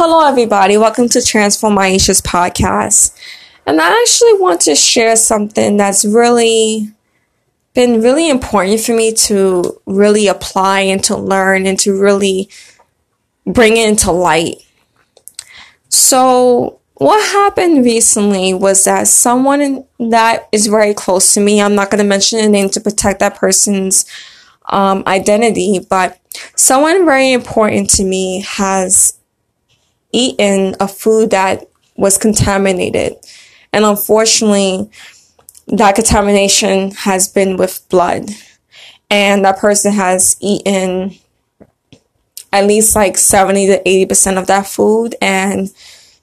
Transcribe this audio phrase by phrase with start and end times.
[0.00, 0.76] Hello, everybody.
[0.76, 3.18] Welcome to Transform Aisha's podcast.
[3.66, 6.92] And I actually want to share something that's really
[7.74, 12.48] been really important for me to really apply and to learn and to really
[13.44, 14.58] bring it into light.
[15.88, 21.90] So, what happened recently was that someone that is very close to me, I'm not
[21.90, 24.06] going to mention a name to protect that person's
[24.68, 26.20] um, identity, but
[26.54, 29.17] someone very important to me has
[30.12, 33.16] eaten a food that was contaminated.
[33.72, 34.90] And unfortunately,
[35.66, 38.30] that contamination has been with blood.
[39.10, 41.14] And that person has eaten
[42.52, 45.14] at least like 70 to 80% of that food.
[45.20, 45.70] And,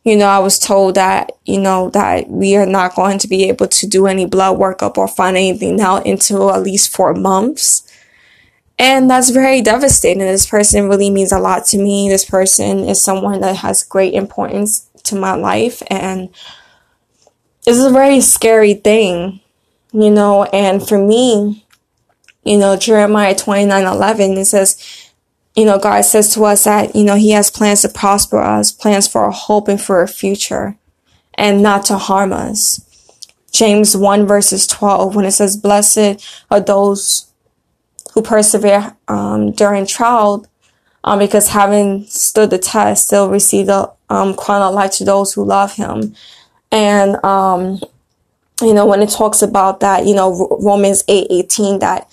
[0.04, 3.48] you know, I was told that, you know, that we are not going to be
[3.48, 7.85] able to do any blood workup or find anything out until at least four months.
[8.78, 10.20] And that's very devastating.
[10.20, 12.10] This person really means a lot to me.
[12.10, 15.82] This person is someone that has great importance to my life.
[15.88, 16.30] And
[17.66, 19.40] it's a very scary thing,
[19.94, 20.44] you know.
[20.46, 21.66] And for me,
[22.44, 25.12] you know, Jeremiah 29 11, it says,
[25.56, 28.74] you know, God says to us that, you know, He has plans to prosper us,
[28.74, 30.78] plans for a hope and for a future,
[31.36, 32.82] and not to harm us.
[33.52, 37.32] James 1 verses 12, when it says, Blessed are those
[38.16, 40.48] who persevere um, during trial,
[41.04, 45.34] um, because having stood the test, they'll receive the um, crown of life to those
[45.34, 46.16] who love Him.
[46.72, 47.80] And um,
[48.62, 52.10] you know, when it talks about that, you know, Romans eight eighteen, that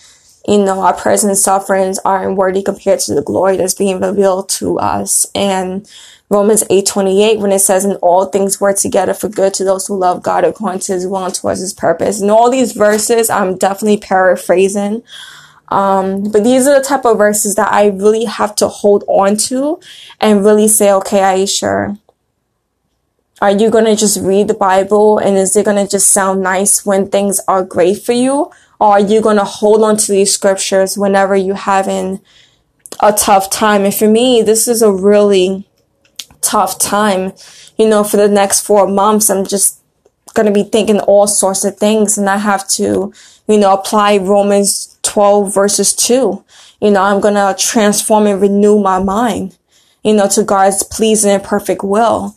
[0.46, 4.78] you know our present sufferings are unworthy compared to the glory that's being revealed to
[4.78, 5.88] us, and
[6.32, 9.98] Romans 8:28 when it says in all things work together for good to those who
[9.98, 12.22] love God according to his will and towards his purpose.
[12.22, 15.02] And all these verses I'm definitely paraphrasing.
[15.72, 19.38] Um, but these are the type of verses that I really have to hold on
[19.48, 19.80] to
[20.20, 21.98] and really say, okay, Aisha,
[23.40, 26.42] are you going to just read the Bible and is it going to just sound
[26.42, 28.50] nice when things are great for you?
[28.78, 32.20] Or are you going to hold on to these scriptures whenever you're having
[33.00, 33.86] a tough time?
[33.86, 35.66] And for me, this is a really
[36.42, 37.32] tough time.
[37.78, 39.80] You know, for the next four months, I'm just
[40.34, 43.14] going to be thinking all sorts of things and I have to,
[43.48, 46.44] you know, apply Romans 12 verses 2.
[46.80, 49.56] You know, I'm going to transform and renew my mind,
[50.02, 52.36] you know, to God's pleasing and perfect will.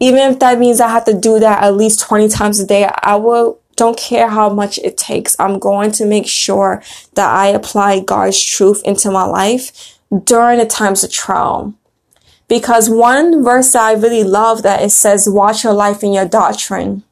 [0.00, 2.88] Even if that means I have to do that at least 20 times a day,
[3.02, 5.36] I will don't care how much it takes.
[5.38, 6.82] I'm going to make sure
[7.14, 11.74] that I apply God's truth into my life during the times of trial.
[12.48, 16.26] Because one verse that I really love that it says, watch your life and your
[16.26, 17.04] doctrine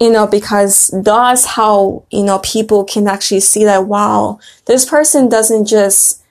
[0.00, 5.28] you know, because that's how, you know, people can actually see that, wow, this person
[5.28, 6.22] doesn't just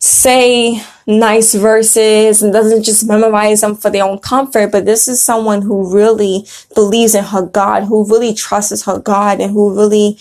[0.00, 5.20] say nice verses and doesn't just memorize them for their own comfort, but this is
[5.20, 10.18] someone who really believes in her God, who really trusts her God and who really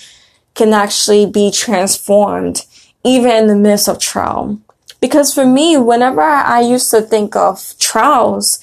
[0.56, 2.66] can actually be transformed
[3.04, 4.60] even in the midst of trial.
[5.00, 8.60] Because for me, whenever I used to think of trials,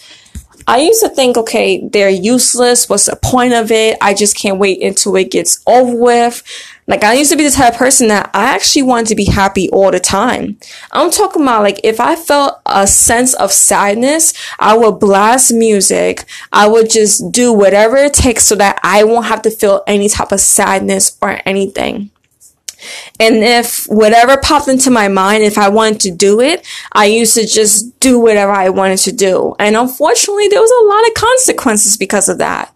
[0.67, 2.89] I used to think, okay, they're useless.
[2.89, 3.99] What's the point of it?
[4.01, 6.43] I just can't wait until it gets over with.
[6.87, 9.25] Like I used to be the type of person that I actually wanted to be
[9.25, 10.59] happy all the time.
[10.93, 16.27] I'm talking about like if I felt a sense of sadness, I would blast music.
[16.53, 20.09] I would just do whatever it takes so that I won't have to feel any
[20.09, 22.11] type of sadness or anything.
[23.21, 27.35] And if whatever popped into my mind, if I wanted to do it, I used
[27.35, 29.55] to just do whatever I wanted to do.
[29.59, 32.75] And unfortunately, there was a lot of consequences because of that.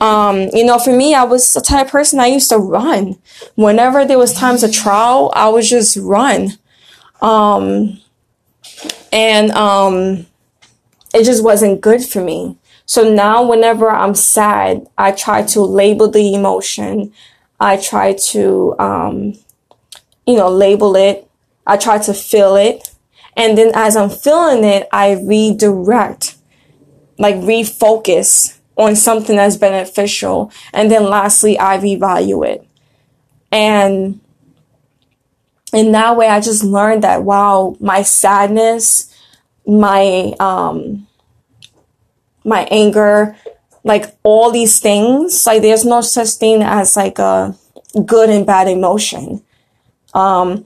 [0.00, 3.18] Um, you know, for me, I was the type of person I used to run.
[3.54, 6.50] Whenever there was times of trial, I would just run.
[7.20, 8.00] Um,
[9.12, 10.26] and, um,
[11.14, 12.58] it just wasn't good for me.
[12.86, 17.12] So now whenever I'm sad, I try to label the emotion.
[17.60, 19.34] I try to, um,
[20.26, 21.28] you know, label it.
[21.66, 22.90] I try to feel it.
[23.36, 26.36] And then as I'm feeling it, I redirect,
[27.18, 30.52] like refocus on something that's beneficial.
[30.72, 32.66] And then lastly, I revalue it.
[33.50, 34.20] And
[35.72, 39.14] in that way, I just learned that, wow, my sadness,
[39.66, 41.06] my, um,
[42.44, 43.36] my anger,
[43.84, 47.56] like all these things, like there's no such thing as like a
[48.04, 49.42] good and bad emotion.
[50.14, 50.64] Um,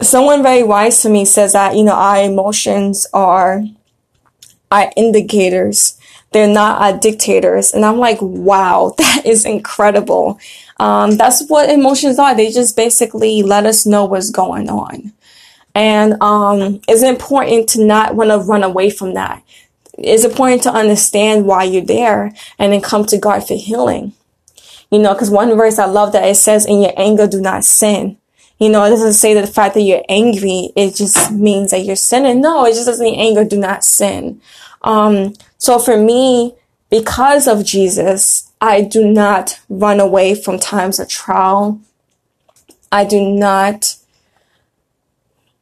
[0.00, 3.62] someone very wise to me says that, you know, our emotions are,
[4.70, 5.98] are indicators.
[6.32, 7.72] They're not our dictators.
[7.72, 10.38] And I'm like, wow, that is incredible.
[10.78, 12.34] Um, that's what emotions are.
[12.34, 15.12] They just basically let us know what's going on.
[15.74, 19.42] And um, it's important to not want to run away from that.
[19.98, 24.12] It's important to understand why you're there and then come to God for healing.
[24.90, 27.64] You know, because one verse I love that it says, in your anger, do not
[27.64, 28.16] sin.
[28.58, 31.84] You know, it doesn't say that the fact that you're angry, it just means that
[31.84, 32.40] you're sinning.
[32.40, 34.40] No, it just doesn't mean anger, do not sin.
[34.82, 36.54] Um, so for me,
[36.90, 41.80] because of Jesus, I do not run away from times of trial.
[42.90, 43.96] I do not,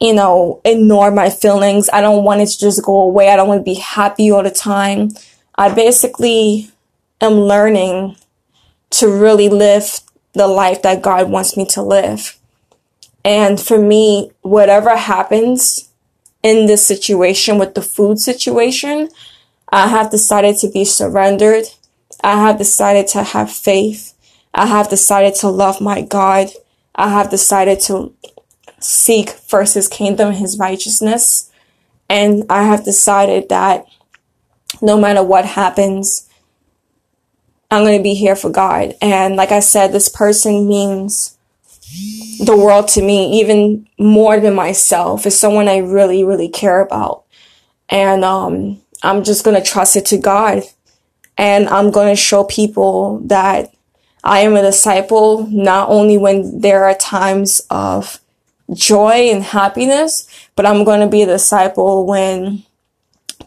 [0.00, 1.88] you know, ignore my feelings.
[1.92, 3.30] I don't want it to just go away.
[3.30, 5.10] I don't want to be happy all the time.
[5.54, 6.70] I basically
[7.20, 8.16] am learning
[8.90, 10.00] to really live
[10.34, 12.38] the life that God wants me to live.
[13.24, 15.90] And for me, whatever happens
[16.42, 19.08] in this situation with the food situation,
[19.70, 21.64] I have decided to be surrendered.
[22.22, 24.12] I have decided to have faith.
[24.54, 26.48] I have decided to love my God.
[26.94, 28.14] I have decided to
[28.80, 31.50] seek first his kingdom and his righteousness.
[32.08, 33.86] And I have decided that
[34.80, 36.28] no matter what happens,
[37.70, 38.94] I'm going to be here for God.
[39.02, 41.36] And like I said, this person means
[42.44, 45.26] the world to me, even more than myself.
[45.26, 47.24] Is someone I really, really care about.
[47.88, 50.62] And, um, I'm just going to trust it to God.
[51.38, 53.74] And I'm going to show people that
[54.24, 58.20] I am a disciple, not only when there are times of
[58.72, 62.64] joy and happiness, but I'm going to be a disciple when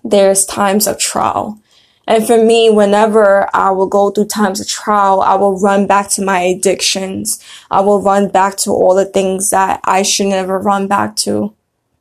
[0.03, 1.59] there's times of trial.
[2.07, 6.09] And for me, whenever I will go through times of trial, I will run back
[6.11, 7.43] to my addictions.
[7.69, 11.53] I will run back to all the things that I should never run back to,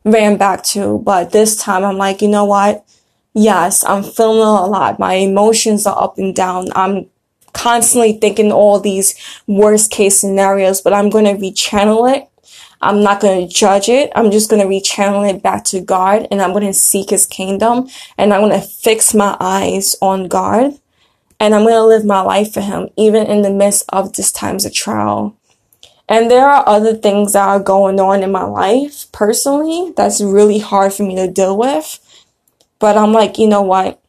[0.04, 0.98] ran back to.
[1.00, 2.86] But this time I'm like, you know what?
[3.34, 4.98] Yes, I'm feeling a lot.
[4.98, 6.68] My emotions are up and down.
[6.74, 7.06] I'm
[7.52, 9.14] constantly thinking all these
[9.46, 12.28] worst case scenarios, but I'm going to rechannel it
[12.80, 14.12] I'm not going to judge it.
[14.14, 17.26] I'm just going to rechannel it back to God and I'm going to seek his
[17.26, 20.78] kingdom and I'm going to fix my eyes on God
[21.40, 24.30] and I'm going to live my life for him, even in the midst of this
[24.30, 25.36] times of trial.
[26.08, 30.58] And there are other things that are going on in my life personally that's really
[30.58, 32.00] hard for me to deal with.
[32.78, 34.00] But I'm like, you know what?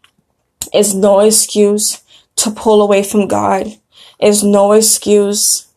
[0.72, 2.02] It's no excuse
[2.38, 3.68] to pull away from God.
[4.20, 5.68] It's no excuse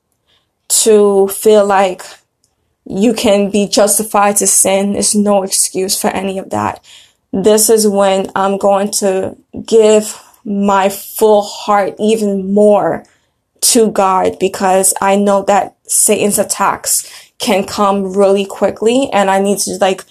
[0.69, 2.03] to feel like
[2.85, 4.93] you can be justified to sin.
[4.93, 6.85] There's no excuse for any of that.
[7.33, 13.05] This is when I'm going to give my full heart even more
[13.61, 19.59] to God because I know that Satan's attacks can come really quickly and I need
[19.61, 20.05] to like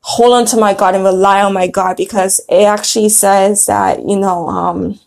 [0.00, 4.00] hold on to my God and rely on my God because it actually says that,
[4.06, 5.00] you know, um,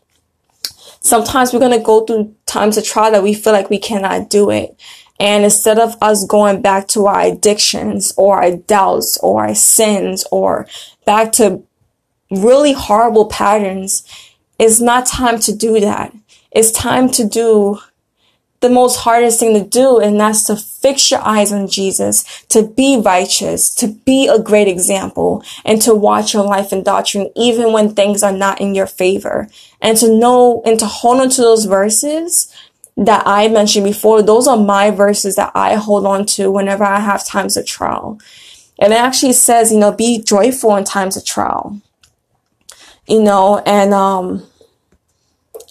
[1.01, 4.29] sometimes we're going to go through times of trial that we feel like we cannot
[4.29, 4.79] do it.
[5.19, 10.25] And instead of us going back to our addictions or our doubts or our sins
[10.31, 10.67] or
[11.05, 11.63] back to
[12.29, 14.03] really horrible patterns,
[14.59, 16.13] it's not time to do that.
[16.51, 17.79] It's time to do
[18.59, 22.63] the most hardest thing to do, and that's to fix your eyes on Jesus, to
[22.63, 27.71] be righteous, to be a great example, and to watch your life and doctrine even
[27.71, 29.47] when things are not in your favor.
[29.79, 32.51] And to know and to hold on to those verses
[32.97, 36.99] that I mentioned before, those are my verses that I hold on to whenever I
[36.99, 38.19] have times of trial.
[38.79, 41.79] And it actually says, you know, be joyful in times of trial.
[43.07, 44.47] You know, and um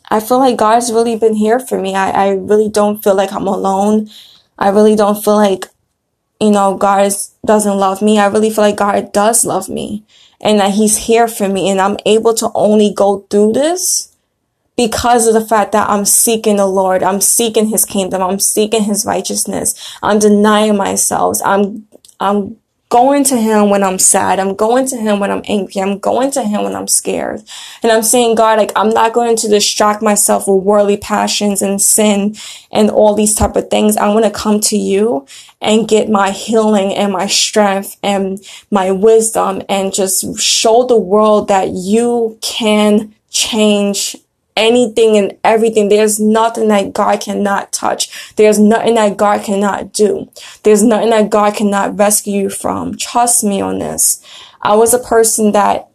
[0.09, 1.97] I feel like God's really been here for me.
[1.97, 4.09] I, I really don't feel like I'm alone.
[4.57, 5.67] I really don't feel like,
[6.41, 7.11] you know, God
[7.45, 8.21] doesn't love me.
[8.21, 10.05] I really feel like God does love me
[10.41, 14.16] and that he's here for me and I'm able to only go through this
[14.77, 17.03] because of the fact that I'm seeking the Lord.
[17.03, 18.23] I'm seeking his kingdom.
[18.23, 19.97] I'm seeking his righteousness.
[20.03, 21.39] I'm denying myself.
[21.45, 21.87] I'm,
[22.21, 22.57] I'm
[22.89, 24.39] going to him when I'm sad.
[24.39, 25.83] I'm going to him when I'm angry.
[25.83, 27.43] I'm going to him when I'm scared.
[27.83, 31.81] And I'm saying, God, like, I'm not going to distract myself with worldly passions and
[31.81, 32.37] sin
[32.71, 33.97] and all these type of things.
[33.97, 35.27] I want to come to you
[35.61, 38.39] and get my healing and my strength and
[38.71, 44.17] my wisdom and just show the world that you can change
[44.57, 45.89] anything and everything.
[45.89, 48.35] There's nothing that God cannot touch.
[48.37, 50.31] There's nothing that God cannot do.
[50.63, 52.97] There's nothing that God cannot rescue you from.
[52.97, 54.25] Trust me on this.
[54.63, 55.89] I was a person that,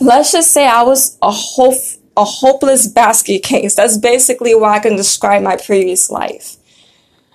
[0.00, 1.74] let's just say I was a hope,
[2.16, 3.74] a hopeless basket case.
[3.74, 6.56] That's basically why I can describe my previous life.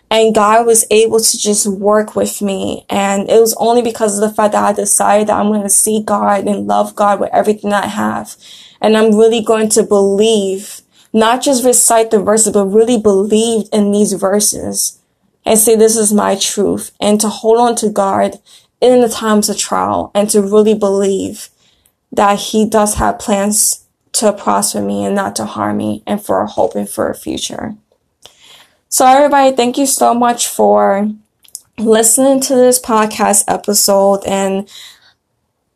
[0.09, 2.85] And God was able to just work with me.
[2.89, 5.69] And it was only because of the fact that I decided that I'm going to
[5.69, 8.37] see God and love God with everything I have.
[8.81, 10.81] And I'm really going to believe,
[11.13, 14.99] not just recite the verses, but really believe in these verses
[15.45, 18.39] and say, this is my truth and to hold on to God
[18.81, 21.49] in the times of trial and to really believe
[22.11, 26.41] that he does have plans to prosper me and not to harm me and for
[26.41, 27.75] a hope and for a future.
[28.89, 31.11] So everybody, thank you so much for
[31.77, 34.69] listening to this podcast episode and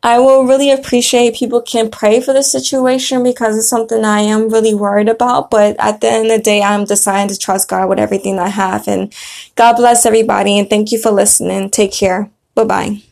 [0.04, 4.48] I will really appreciate people can pray for the situation because it's something I am
[4.48, 5.50] really worried about.
[5.50, 8.48] But at the end of the day, I'm deciding to trust God with everything I
[8.48, 8.88] have.
[8.88, 9.14] And
[9.54, 10.58] God bless everybody.
[10.58, 11.70] And thank you for listening.
[11.70, 12.30] Take care.
[12.54, 13.11] Bye bye.